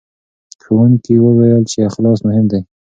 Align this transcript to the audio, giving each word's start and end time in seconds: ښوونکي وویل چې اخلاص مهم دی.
ښوونکي 0.63 1.15
وویل 1.19 1.61
چې 1.71 1.77
اخلاص 1.89 2.19
مهم 2.27 2.45
دی. 2.51 2.61